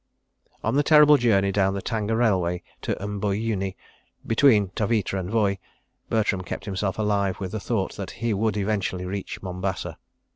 §2 0.51 0.57
On 0.69 0.75
the 0.75 0.81
terrible 0.81 1.15
journey 1.15 1.51
down 1.51 1.75
the 1.75 1.81
Tanga 1.83 2.15
Railway 2.15 2.63
to 2.81 2.95
M'buyuni, 2.95 3.75
between 4.25 4.69
Taveta 4.69 5.19
and 5.19 5.29
Voi, 5.29 5.59
Bertram 6.09 6.41
kept 6.41 6.65
himself 6.65 6.97
alive 6.97 7.39
with 7.39 7.51
the 7.51 7.59
thought 7.59 7.95
that 7.97 8.09
he 8.09 8.33
would 8.33 8.57
eventually 8.57 9.05
reach 9.05 9.43
Mombasa.. 9.43 9.99